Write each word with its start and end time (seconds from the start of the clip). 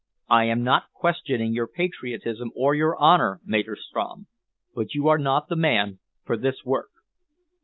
I 0.29 0.45
am 0.45 0.63
not 0.63 0.91
questioning 0.93 1.53
your 1.53 1.67
patriotism 1.67 2.49
or 2.55 2.73
your 2.73 2.99
honour, 2.99 3.39
Maderstrom, 3.45 4.25
but 4.73 4.95
you 4.95 5.07
are 5.07 5.19
not 5.19 5.47
the 5.47 5.55
man 5.55 5.99
for 6.25 6.35
this 6.35 6.65
work." 6.65 6.89